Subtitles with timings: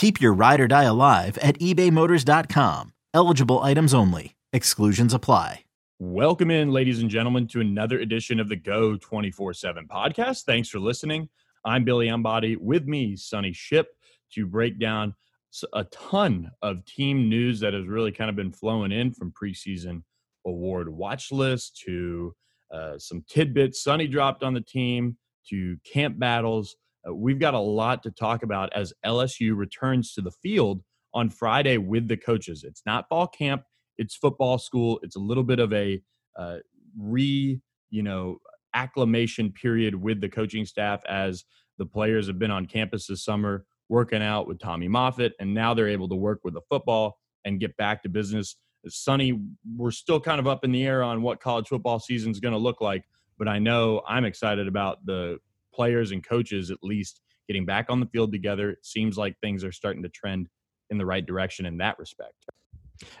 [0.00, 2.94] Keep your ride or die alive at ebaymotors.com.
[3.12, 4.34] Eligible items only.
[4.50, 5.64] Exclusions apply.
[5.98, 10.44] Welcome in, ladies and gentlemen, to another edition of the Go 24 7 podcast.
[10.44, 11.28] Thanks for listening.
[11.66, 12.56] I'm Billy Embody.
[12.56, 13.88] With me, Sonny Shipp,
[14.32, 15.14] to break down
[15.74, 20.02] a ton of team news that has really kind of been flowing in from preseason
[20.46, 22.34] award watch list to
[22.72, 25.18] uh, some tidbits Sonny dropped on the team
[25.50, 26.76] to camp battles.
[27.06, 30.82] Uh, we've got a lot to talk about as LSU returns to the field
[31.14, 32.64] on Friday with the coaches.
[32.64, 33.62] It's not fall camp,
[33.98, 35.00] it's football school.
[35.02, 36.00] It's a little bit of a
[36.36, 36.58] uh,
[36.98, 38.38] re, you know,
[38.74, 41.44] acclimation period with the coaching staff as
[41.78, 45.74] the players have been on campus this summer working out with Tommy Moffitt, and now
[45.74, 48.56] they're able to work with the football and get back to business.
[48.86, 49.38] Sonny,
[49.76, 52.52] we're still kind of up in the air on what college football season is going
[52.52, 53.04] to look like,
[53.38, 55.38] but I know I'm excited about the
[55.72, 58.70] players and coaches at least getting back on the field together.
[58.70, 60.48] It seems like things are starting to trend
[60.90, 62.34] in the right direction in that respect.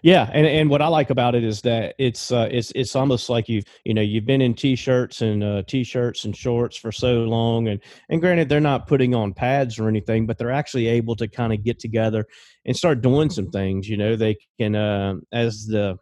[0.02, 3.28] Yeah, and, and what I like about it is that it's uh, it's it's almost
[3.28, 7.22] like you've you know you've been in t-shirts and uh, t-shirts and shorts for so
[7.22, 11.16] long, and and granted they're not putting on pads or anything, but they're actually able
[11.16, 12.26] to kind of get together
[12.66, 13.88] and start doing some things.
[13.88, 15.96] You know, they can uh, as the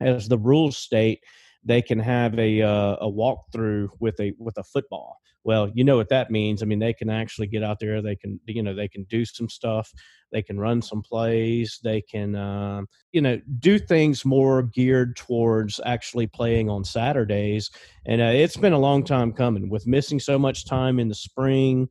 [0.00, 1.20] as the rules state,
[1.64, 5.18] they can have a uh, a walkthrough with a with a football
[5.48, 6.62] well you know what that means.
[6.62, 9.24] I mean they can actually get out there they can you know they can do
[9.24, 9.90] some stuff
[10.30, 12.82] they can run some plays they can uh,
[13.12, 17.70] you know do things more geared towards actually playing on saturdays.
[18.04, 21.14] And uh, it's been a long time coming with missing so much time in the
[21.14, 21.88] spring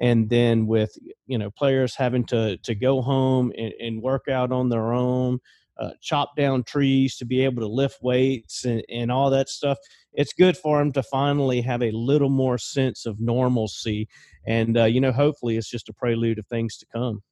[0.00, 0.90] and then with
[1.28, 5.38] you know players having to to go home and, and work out on their own
[5.78, 9.78] uh, chop down trees to be able to lift weights and, and all that stuff.
[10.12, 14.08] It's good for them to finally have a little more sense of normalcy.
[14.46, 17.22] And, uh, you know, hopefully it's just a prelude of things to come.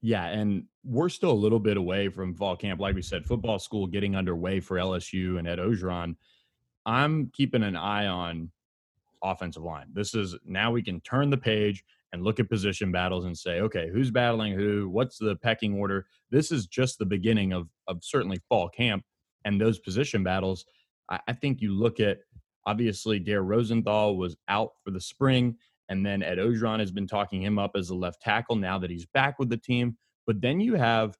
[0.00, 2.78] Yeah, and we're still a little bit away from fall camp.
[2.78, 6.16] Like we said, football school getting underway for LSU and Ed Orgeron.
[6.84, 8.50] I'm keeping an eye on
[9.22, 9.86] offensive line.
[9.94, 11.82] This is now we can turn the page
[12.14, 14.88] and look at position battles and say, okay, who's battling who?
[14.88, 16.06] What's the pecking order?
[16.30, 19.02] This is just the beginning of of certainly fall camp
[19.44, 20.64] and those position battles.
[21.10, 22.18] I, I think you look at
[22.66, 25.56] obviously Dare Rosenthal was out for the spring,
[25.88, 28.90] and then Ed Orgeron has been talking him up as a left tackle now that
[28.90, 29.96] he's back with the team.
[30.24, 31.18] But then you have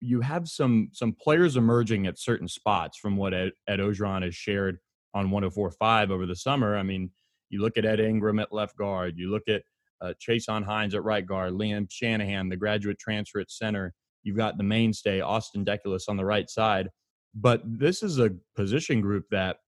[0.00, 4.36] you have some some players emerging at certain spots from what Ed, Ed Orgeron has
[4.36, 4.78] shared
[5.12, 6.76] on 104.5 over the summer.
[6.76, 7.10] I mean,
[7.48, 9.62] you look at Ed Ingram at left guard, you look at
[10.00, 13.92] uh, Chasen Hines at right guard, Liam Shanahan, the graduate transfer at center.
[14.22, 16.90] You've got the mainstay, Austin Deculus, on the right side.
[17.34, 19.58] But this is a position group that,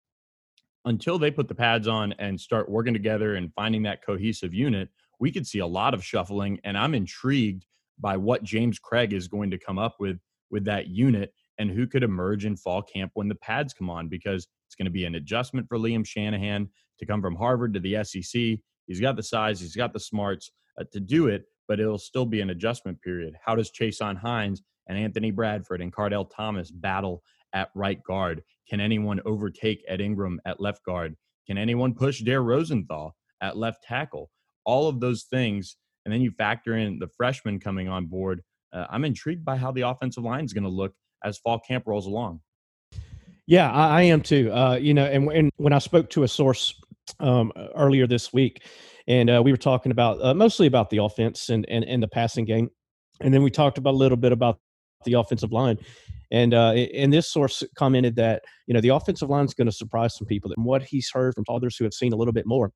[0.85, 4.89] until they put the pads on and start working together and finding that cohesive unit,
[5.21, 6.59] we could see a lot of shuffling.
[6.65, 7.67] And I'm intrigued
[8.01, 10.19] by what James Cregg is going to come up with
[10.51, 14.09] with that unit and who could emerge in fall camp when the pads come on
[14.09, 16.69] because it's going to be an adjustment for Liam Shanahan
[17.03, 18.41] to come from Harvard to the SEC.
[18.87, 22.25] He's got the size, he's got the smarts uh, to do it, but it'll still
[22.25, 23.35] be an adjustment period.
[23.45, 28.43] How does Chasen Hines and Anthony Bradford and Kardell Thomas battle at right guard?
[28.71, 31.17] Can anyone overtake Ed Ingram at left guard?
[31.47, 34.31] Can anyone push Dare Rosenthal at left tackle?
[34.65, 35.77] All of those things.
[36.05, 38.43] And then you factor in the freshmen coming on board.
[38.73, 40.95] Uh, I'm intrigued by how the offensive line is going to look
[41.25, 42.41] as fall camp rolls along.
[43.47, 44.53] Yeah, I, I am too.
[44.53, 46.81] Uh, you know, and, and when I spoke to a source
[47.21, 48.63] um, earlier this week,
[49.07, 52.09] and uh, we were talking about uh, mostly about the offense and, and and the
[52.09, 52.71] passing game,
[53.21, 54.59] and then we talked about a little bit about
[55.05, 55.79] the offensive line.
[56.31, 59.73] And uh, and this source commented that you know the offensive line is going to
[59.73, 60.51] surprise some people.
[60.57, 62.73] And what he's heard from others who have seen a little bit more,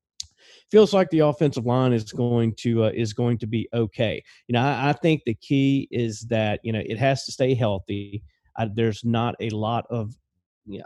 [0.69, 4.23] feels like the offensive line is going to uh, is going to be okay.
[4.47, 7.55] You know, I, I, think the key is that you know it has to stay
[7.55, 8.21] healthy.
[8.57, 10.13] I, there's not a lot of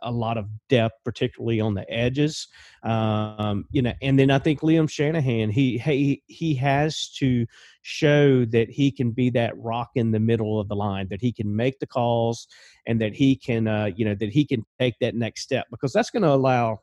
[0.04, 2.48] a lot of depth, particularly on the edges.
[2.83, 7.45] Um, you know, and then I think Liam Shanahan he he he has to
[7.81, 11.31] show that he can be that rock in the middle of the line, that he
[11.31, 12.48] can make the calls,
[12.88, 15.94] and that he can uh, you know that he can take that next step because
[15.94, 16.80] that's going to allow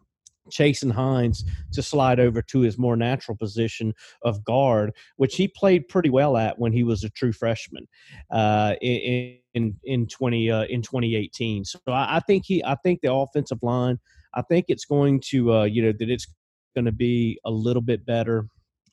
[0.51, 5.89] Chasen Hines to slide over to his more natural position of guard, which he played
[5.89, 7.87] pretty well at when he was a true freshman
[8.31, 11.65] uh, in in in twenty uh, in twenty eighteen.
[11.65, 13.99] So I, I, think he I think the offensive line
[14.35, 16.27] I think it's going to uh, you know that it's
[16.75, 18.47] going to be a little bit better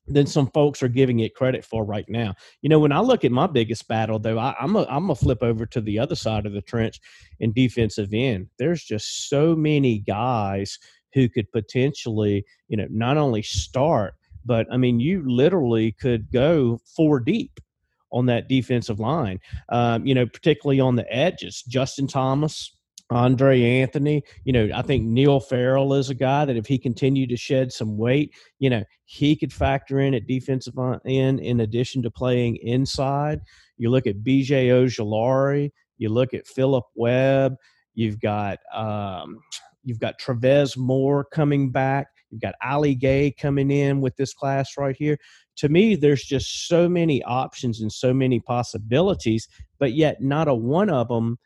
[0.08, 2.34] than some folks are giving it credit for right now.
[2.62, 5.16] You know, when I look at my biggest battle, though, I, am a I'm a
[5.16, 7.00] flip over to the other side of the trench
[7.40, 8.48] in defensive end.
[8.60, 10.78] There's just so many guys
[11.16, 14.14] who could potentially, you know, not only start,
[14.46, 17.60] but I mean, you literally could go four deep
[18.12, 19.40] on that defensive line.
[19.70, 22.72] Um, you know, particularly on the edges, Justin Thomas.
[23.12, 27.30] Andre Anthony, you know, I think Neil Farrell is a guy that if he continued
[27.30, 30.74] to shed some weight, you know, he could factor in at defensive
[31.06, 33.42] end in addition to playing inside.
[33.78, 35.70] You look at BJ Ojulari,
[36.00, 37.58] you look at Philip Webb,
[37.94, 39.40] you've got um,
[39.86, 42.08] You've got Travez Moore coming back.
[42.32, 45.18] You've got Ali Gaye coming in with this class right here.
[45.58, 49.48] To me, there's just so many options and so many possibilities,
[49.80, 51.38] but yet not a one of them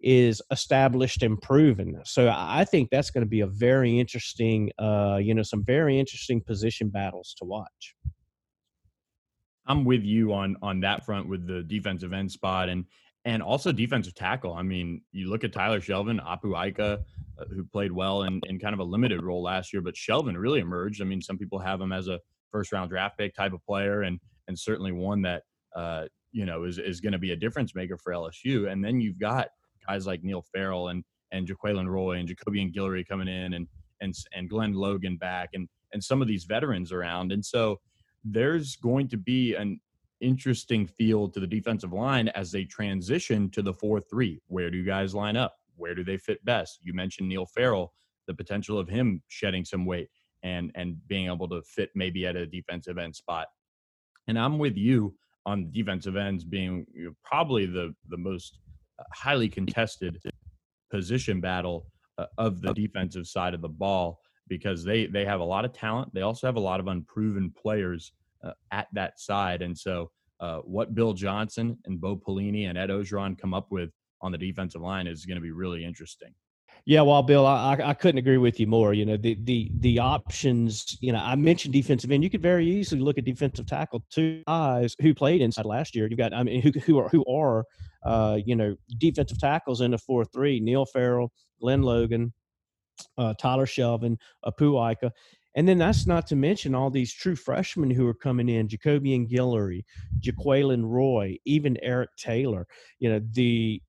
[0.00, 2.00] is established and proven.
[2.04, 5.98] So I think that's going to be a very interesting, uh, you know, some very
[5.98, 7.96] interesting position battles to watch.
[9.66, 12.86] I'm with you on on that front with the defensive end spot and
[13.28, 14.54] and also defensive tackle.
[14.54, 16.98] I mean, you look at Tyler Shelvin, Apu Ika,
[17.38, 20.34] uh, who played well in, in kind of a limited role last year, but Shelvin
[20.34, 21.02] really emerged.
[21.02, 22.18] I mean, some people have him as a
[22.50, 25.42] first round draft pick type of player, and and certainly one that
[25.76, 28.72] uh, you know is is going to be a difference maker for LSU.
[28.72, 29.48] And then you've got
[29.86, 33.68] guys like Neil Farrell and and Jaquelin Roy and Jacobian Guillory coming in, and
[34.00, 37.78] and and Glenn Logan back, and and some of these veterans around, and so
[38.24, 39.80] there's going to be an
[40.20, 44.40] interesting feel to the defensive line as they transition to the 4 3.
[44.46, 45.54] Where do you guys line up?
[45.76, 46.78] Where do they fit best?
[46.82, 47.92] You mentioned Neil Farrell,
[48.26, 50.08] the potential of him shedding some weight
[50.42, 53.48] and and being able to fit maybe at a defensive end spot.
[54.26, 55.14] And I'm with you
[55.46, 56.86] on defensive ends being
[57.24, 58.58] probably the the most
[58.98, 60.18] uh, highly contested
[60.90, 61.86] position battle
[62.18, 65.72] uh, of the defensive side of the ball because they they have a lot of
[65.72, 66.12] talent.
[66.12, 68.12] They also have a lot of unproven players
[68.42, 69.62] uh, at that side.
[69.62, 73.90] And so, uh, what Bill Johnson and Bo Pelini and Ed Orgeron come up with
[74.20, 76.32] on the defensive line is going to be really interesting.
[76.84, 78.94] Yeah, well, Bill, I, I couldn't agree with you more.
[78.94, 80.96] You know, the the the options.
[81.00, 82.24] You know, I mentioned defensive end.
[82.24, 84.04] You could very easily look at defensive tackle.
[84.10, 86.06] Two guys who played inside last year.
[86.08, 87.64] You've got, I mean, who who are who are,
[88.04, 90.60] uh, you know, defensive tackles in the four three.
[90.60, 91.30] Neil Farrell,
[91.60, 92.32] Glenn Logan,
[93.18, 95.12] uh, Tyler Shelvin, Apu Ika.
[95.54, 99.28] And then that's not to mention all these true freshmen who are coming in, Jacobian
[99.28, 99.84] Guillory,
[100.20, 102.66] Jaquelin Roy, even Eric Taylor.
[102.98, 103.82] You know, the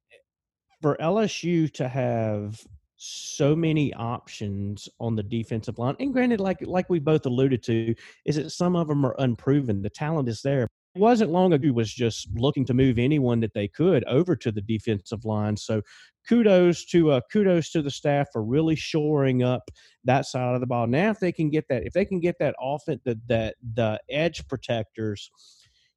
[0.81, 2.59] for LSU to have
[2.95, 7.93] so many options on the defensive line, and granted, like like we both alluded to,
[8.25, 9.81] is that some of them are unproven.
[9.81, 13.67] The talent is there, wasn't long ago was just looking to move anyone that they
[13.67, 15.55] could over to the defensive line.
[15.55, 15.81] So
[16.27, 19.69] kudos to uh, kudos to the staff for really shoring up
[20.03, 20.87] that side of the ball.
[20.87, 23.99] Now, if they can get that, if they can get that offense, that that the
[24.09, 25.31] edge protectors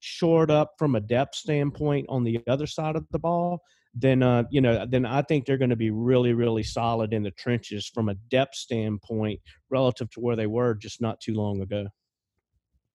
[0.01, 3.63] shored up from a depth standpoint on the other side of the ball,
[3.95, 7.23] then uh, you know, then I think they're going to be really, really solid in
[7.23, 9.41] the trenches from a depth standpoint
[9.71, 11.87] relative to where they were just not too long ago.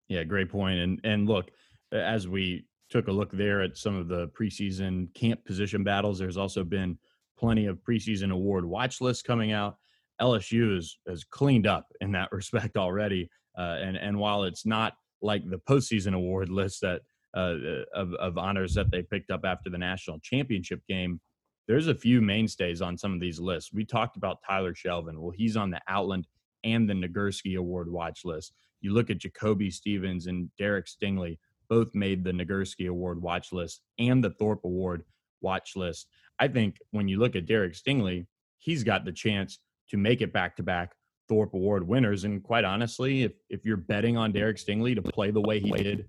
[0.10, 0.79] Yeah, great point.
[0.79, 1.51] And and look,
[1.91, 6.38] as we took a look there at some of the preseason camp position battles, there's
[6.38, 6.98] also been
[7.38, 9.77] plenty of preseason award watch lists coming out.
[10.22, 14.94] LSU is has cleaned up in that respect already, uh, and and while it's not
[15.22, 17.01] like the postseason award list that
[17.36, 17.56] uh,
[17.94, 21.20] of, of honors that they picked up after the national championship game,
[21.67, 23.74] there's a few mainstays on some of these lists.
[23.74, 25.20] We talked about Tyler Shelvin.
[25.20, 26.25] Well, he's on the Outland
[26.63, 28.53] and the Nagurski Award watch list.
[28.82, 31.38] You look at Jacoby Stevens and Derek Stingley
[31.69, 35.03] both made the Nagurski Award watch list and the Thorpe Award
[35.41, 36.07] watch list.
[36.39, 38.25] I think when you look at Derek Stingley,
[38.59, 39.59] he's got the chance
[39.89, 40.93] to make it back to back
[41.27, 42.24] Thorpe Award winners.
[42.24, 45.71] And quite honestly, if, if you're betting on Derek Stingley to play the way he
[45.71, 46.07] did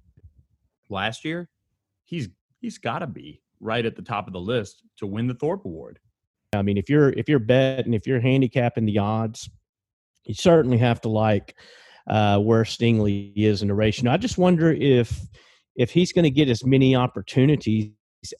[0.88, 1.48] last year,
[2.04, 2.28] he's
[2.60, 5.64] he's got to be right at the top of the list to win the Thorpe
[5.64, 5.98] Award.
[6.52, 9.50] I mean, if you're if you're betting, if you're handicapping the odds,
[10.24, 11.56] you certainly have to like
[12.06, 13.98] uh, where Stingley is in the race.
[13.98, 15.20] You know, I just wonder if
[15.78, 17.92] if he's going to get as many opportunities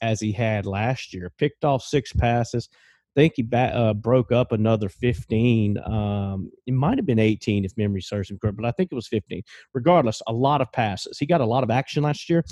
[0.03, 2.69] as he had last year, picked off six passes.
[3.15, 5.79] think he uh, broke up another 15.
[5.79, 8.97] Um, it might have been 18 if memory serves me correct, but I think it
[8.97, 9.43] was 15.
[9.73, 11.17] Regardless, a lot of passes.
[11.19, 12.45] He got a lot of action last year.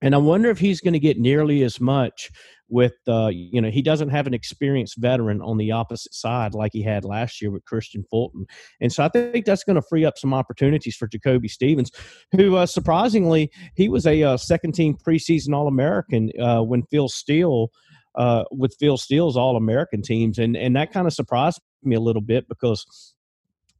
[0.00, 2.30] And I wonder if he's going to get nearly as much
[2.68, 6.72] with, uh, you know, he doesn't have an experienced veteran on the opposite side like
[6.72, 8.46] he had last year with Kristian Fulton.
[8.80, 11.90] And so I think that's going to free up some opportunities for Jacoby Stevens,
[12.32, 17.08] who uh, surprisingly, he was a uh, second team preseason All American uh, when Phil
[17.08, 17.70] Steele.
[18.14, 22.00] Uh, with Phil Steele's All American teams, and and that kind of surprised me a
[22.00, 23.14] little bit because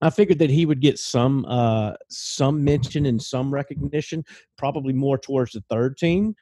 [0.00, 4.24] I figured that he would get some uh, some mention and some recognition,
[4.56, 6.36] probably more towards the third team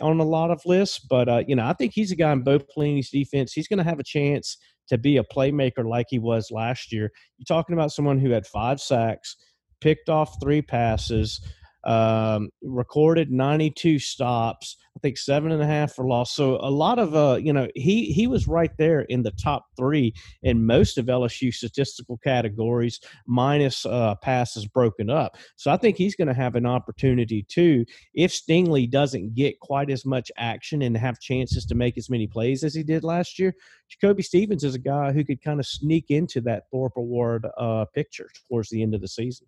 [0.00, 1.00] on a lot of lists.
[1.08, 3.52] But uh, you know, I think he's a guy in Bo Pelini's defense.
[3.52, 4.56] He's going to have a chance
[4.88, 7.10] to be a playmaker like he was last year.
[7.36, 9.36] You're talking about someone who had five sacks,
[9.80, 11.40] picked off three passes,
[11.84, 14.76] um, recorded 92 stops.
[14.96, 16.34] I think seven and a half for loss.
[16.34, 19.66] So a lot of uh, you know, he he was right there in the top
[19.76, 25.36] three in most of LSU statistical categories, minus uh, passes broken up.
[25.54, 29.88] So I think he's going to have an opportunity too if Stingley doesn't get quite
[29.88, 33.38] as much action and have chances to make as many plays as he did last
[33.38, 33.54] year.
[33.88, 37.84] Jacoby Stevens is a guy who could kind of sneak into that Thorpe Award uh,
[37.94, 39.46] picture towards the end of the season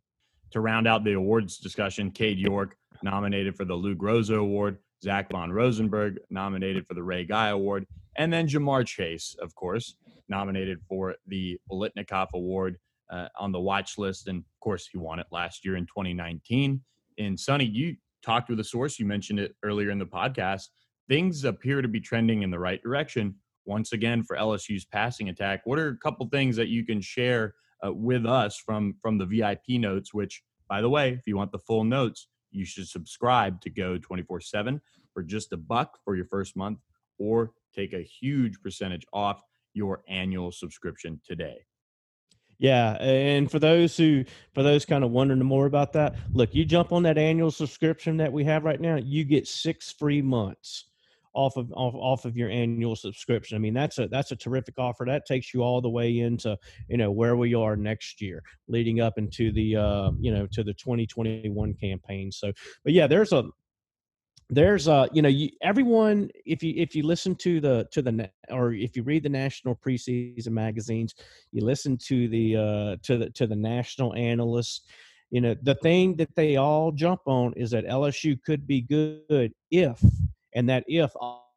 [0.53, 5.31] to round out the awards discussion, Cade York nominated for the Lou Groza Award, Zach
[5.31, 9.95] Von Rosenberg nominated for the Ray Guy Award, and then Ja'Marr Chase, of course,
[10.29, 12.77] nominated for the Biletnikoff Award
[13.11, 14.29] uh, on the watch list.
[14.29, 16.81] And of course, he won it last year in 2019.
[17.19, 20.69] And Sonny, you talked with a source, you mentioned it earlier in the podcast.
[21.09, 25.63] Things appear to be trending in the right direction once again for LSU's passing attack.
[25.65, 29.27] What are a couple things that you can share uh, with us from from the
[29.27, 30.13] VIP notes.
[30.15, 33.99] Which, by the way, if you want the full notes, you should subscribe to Go
[33.99, 34.81] twenty four seven
[35.13, 36.79] for just a buck for your first month,
[37.19, 39.41] or take a huge percentage off
[39.75, 41.65] your annual subscription today.
[42.59, 46.67] Yeah, and for those who for those kind of wondering more about that, look, you
[46.67, 50.90] jump on that annual subscription that we have right now, you get 6 free months
[51.33, 53.57] off of off, off of your annual subscription.
[53.57, 55.05] I mean, that's a that's a terrific offer.
[55.07, 56.57] That takes you all the way into
[56.89, 60.65] you know where we are next year, leading up into the uh, you know to
[60.65, 62.33] the 2021 campaign.
[62.33, 62.53] So,
[62.85, 63.45] but yeah, there's a
[64.51, 68.29] there's a you know you, everyone if you if you listen to the to the
[68.51, 71.15] or if you read the national preseason magazines
[71.53, 74.83] you listen to the uh to the to the national analysts
[75.31, 79.53] you know the thing that they all jump on is that lsu could be good
[79.71, 80.03] if
[80.55, 81.13] and that if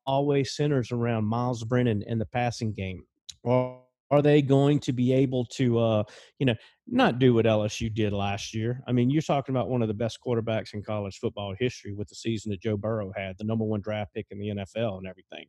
[0.05, 3.03] always centers around Miles Brennan and the passing game.
[3.43, 3.81] Or
[4.11, 6.03] are they going to be able to, uh,
[6.39, 6.55] you know,
[6.87, 8.81] not do what LSU did last year?
[8.87, 12.09] I mean, you're talking about one of the best quarterbacks in college football history with
[12.09, 15.07] the season that Joe Burrow had, the number one draft pick in the NFL and
[15.07, 15.45] everything.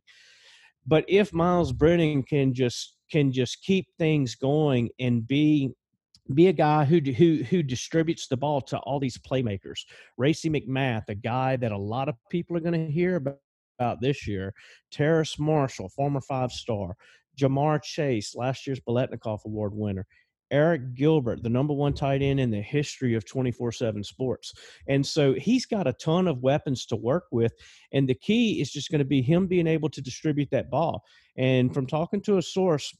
[0.87, 5.71] But if Miles Brennan can just can just keep things going and be
[6.33, 9.81] be a guy who who who distributes the ball to all these playmakers.
[10.17, 13.39] Racey McMath, a guy that a lot of people are going to hear about,
[13.99, 14.53] this year.
[14.89, 16.95] Terrace Marshall, former five star.
[17.37, 20.07] Ja'Marr Chase, last year's Biletnikoff Award winner.
[20.53, 24.53] Arik Gilbert, the number one tight end in the history of 24 7 sports.
[24.87, 27.53] And so he's got a ton of weapons to work with.
[27.91, 31.03] And the key is just going to be him being able to distribute that ball.
[31.37, 32.95] And from talking to a source,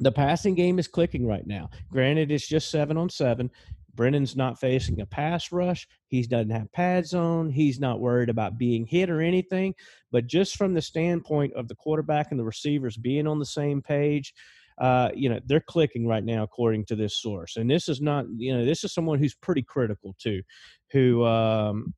[0.00, 1.70] the passing game is clicking right now.
[1.90, 3.50] Granted, it's just seven on seven.
[3.94, 5.86] Brennan's not facing a pass rush.
[6.08, 7.50] He doesn't have pads on.
[7.50, 9.74] He's not worried about being hit or anything.
[10.10, 13.82] But just from the standpoint of the quarterback and the receivers being on the same
[13.82, 14.34] page,
[14.78, 17.56] uh, you know, they're clicking right now, according to this source.
[17.56, 20.42] And this is not, you know, this is someone who's pretty critical too,
[20.90, 21.94] who, um,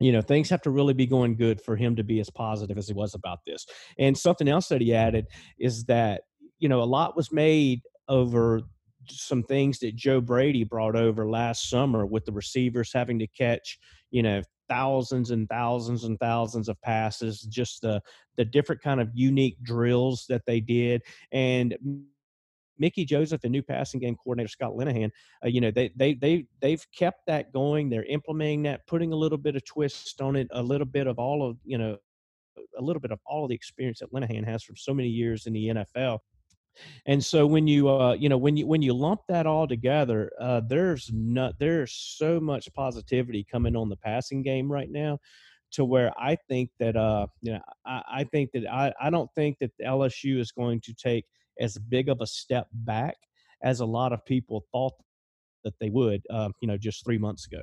[0.00, 2.78] you know, things have to really be going good for him to be as positive
[2.78, 3.66] as he was about this.
[3.98, 5.26] And something else that he added
[5.58, 6.22] is that
[6.58, 8.62] you know, a lot was made over
[9.10, 13.78] some things that Joe Brady brought over last summer with the receivers having to catch,
[14.10, 18.00] you know, thousands and thousands and thousands of passes, just the
[18.36, 21.02] the different kind of unique drills that they did.
[21.32, 21.76] And
[22.78, 25.10] Mickey Joseph and new passing game coordinator Scott Linehan,
[25.44, 27.88] uh, you know, they they they they've kept that going.
[27.88, 31.18] They're implementing that, putting a little bit of twist on it, a little bit of
[31.18, 31.96] all of you know,
[32.78, 35.46] a little bit of all of the experience that Linehan has from so many years
[35.46, 36.18] in the NFL.
[37.06, 40.30] And so when you uh, you know when you when you lump that all together,
[40.40, 45.18] uh, there's not there's so much positivity coming on the passing game right now,
[45.72, 49.30] to where I think that uh you know I, I think that I I don't
[49.34, 51.24] think that LSU is going to take
[51.60, 53.16] as big of a step back
[53.62, 54.92] as a lot of people thought
[55.64, 57.62] that they would uh, you know just three months ago.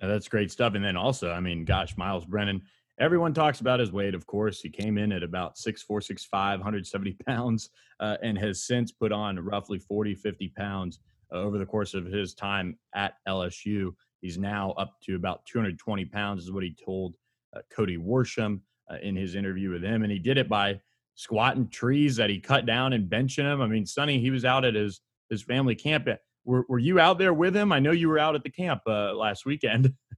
[0.00, 0.74] that's great stuff.
[0.74, 2.62] And then also, I mean, gosh, Miles Brennan
[3.00, 4.14] everyone talks about his weight.
[4.14, 8.38] Of course, he came in at about six four, six five, 170 pounds, uh, and
[8.38, 11.00] has since put on roughly 40, 50 pounds
[11.32, 13.94] uh, over the course of his time at LSU.
[14.20, 17.16] He's now up to about 220 pounds, is what he told
[17.56, 20.78] uh, Cody Worsham uh, in his interview with him, and he did it by
[21.14, 23.62] squatting trees that he cut down and benching them.
[23.62, 26.08] I mean, Sonny, he was out at his his family camp.
[26.44, 27.72] Were were you out there with him?
[27.72, 29.94] I know you were out at the camp uh, last weekend.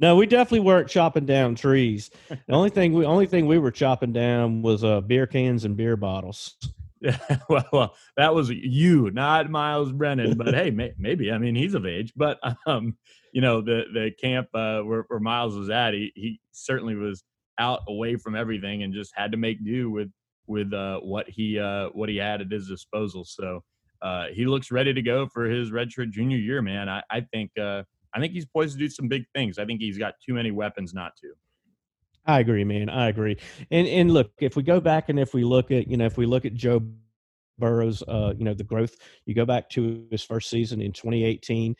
[0.00, 2.10] No, we definitely weren't chopping down trees.
[2.28, 5.76] The only thing we only thing we were chopping down was uh, beer cans and
[5.76, 6.56] beer bottles.
[7.00, 10.36] Yeah, well, well, that was you, not Miles Brennan.
[10.36, 12.12] But hey, may, maybe I mean he's of age.
[12.16, 12.96] But um,
[13.32, 17.22] you know the the camp uh, where, where Miles was at, he he certainly was
[17.58, 20.10] out away from everything and just had to make do with
[20.46, 23.24] with uh, what he uh, what he had at his disposal.
[23.24, 23.62] So
[24.02, 26.88] uh, he looks ready to go for his redshirt junior year, man.
[26.88, 27.82] I, I think uh,
[28.14, 29.58] I think he's poised to do some big things.
[29.58, 31.28] I think he's got too many weapons not to.
[32.26, 32.88] I agree, man.
[32.88, 33.38] I agree.
[33.70, 36.18] And and look, if we go back and if we look at you know if
[36.18, 36.82] we look at Joe
[37.58, 41.74] Burrow's uh, you know the growth, you go back to his first season in 2018.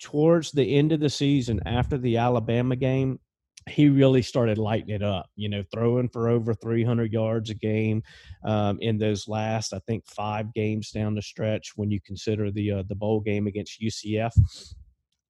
[0.00, 3.20] Towards the end of the season, after the Alabama game,
[3.68, 8.02] he really started lighting it up, you know, throwing for over 300 yards a game
[8.44, 12.72] um, in those last, I think, five games down the stretch when you consider the
[12.72, 14.32] uh, the bowl game against UCF.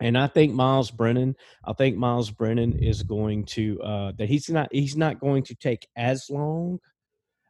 [0.04, 1.34] And I think Miles Brennan,
[1.64, 5.54] I think Miles Brennan is going to uh, that he's not he's not going to
[5.54, 6.78] take as long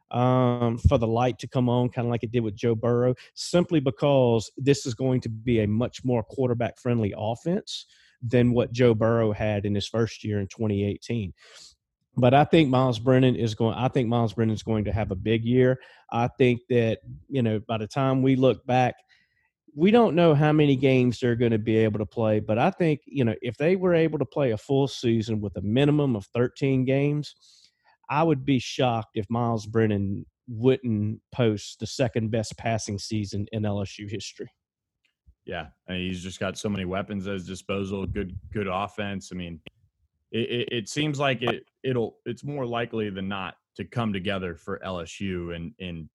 [0.09, 3.13] um, for the light to come on, kind of like it did with Joe Burrow,
[3.33, 7.87] simply because this is going to be a much more quarterback friendly offense
[8.21, 11.33] than what Joe Burrow had in his first year in 2018.
[12.15, 13.75] But I think Miles Brennan is going.
[13.75, 15.77] I think Miles Brennan is going to have a big year.
[16.09, 18.95] I think that you know by the time we look back,
[19.75, 22.39] we don't know how many games they're going to be able to play.
[22.39, 25.55] But I think you know if they were able to play a full season with
[25.57, 27.35] a minimum of 13 games,
[28.09, 33.63] I would be shocked if Miles Brennan wouldn't post the second best passing season in
[33.63, 34.49] LSU history.
[35.45, 38.05] Yeah, I mean, he's just got so many weapons at his disposal.
[38.07, 39.29] Good, good offense.
[39.31, 39.59] I mean,
[40.31, 44.55] it, it, it, seems like it it'll it's more likely than not to come together
[44.55, 46.09] for LSU in in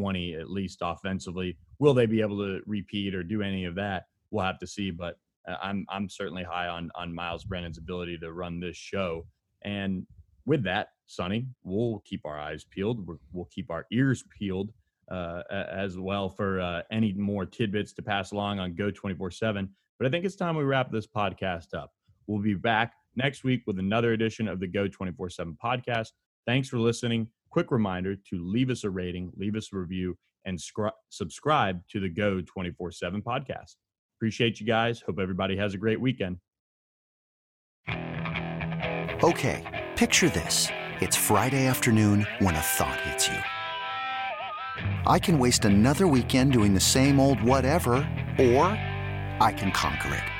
[0.00, 1.56] 2020 at least offensively.
[1.78, 4.04] Will they be able to repeat or do any of that?
[4.30, 4.90] We'll have to see.
[4.90, 5.16] But
[5.48, 9.26] uh, I'm I'm certainly high on on Miles Brennan's ability to run this show.
[9.62, 10.06] And
[10.46, 13.06] with that, Sonny, we'll keep our eyes peeled.
[13.32, 14.72] We'll keep our ears peeled
[15.10, 19.68] uh, as well for uh, any more tidbits to pass along on Go 24 7.
[19.98, 21.92] But I think it's time we wrap this podcast up.
[22.26, 26.08] We'll be back next week with another edition of the Go 24 7 podcast.
[26.46, 27.28] Thanks for listening.
[27.50, 32.00] Quick reminder to leave us a rating, leave us a review, and scri- subscribe to
[32.00, 33.74] the Go 24 7 podcast.
[34.18, 35.00] Appreciate you guys.
[35.00, 36.38] Hope everybody has a great weekend.
[39.22, 40.68] Okay, picture this.
[41.00, 43.38] It's Friday afternoon when a thought hits you.
[45.06, 47.94] I can waste another weekend doing the same old whatever,
[48.38, 48.66] or
[49.40, 50.39] I can conquer it.